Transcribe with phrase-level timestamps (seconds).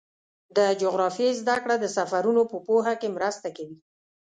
[0.57, 3.77] د جغرافیې زدهکړه د سفرونو په پوهه کې مرسته کوي.